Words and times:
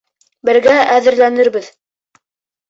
Бергә 0.49 0.73
әҙерләнербеҙ. 0.93 1.69